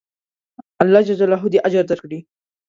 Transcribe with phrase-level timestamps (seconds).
[0.83, 1.01] الله
[1.53, 2.19] دې اجر درکړي.